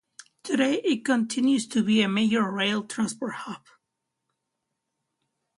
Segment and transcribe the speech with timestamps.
[0.43, 3.63] Today, it continues to be a major rail transport hub.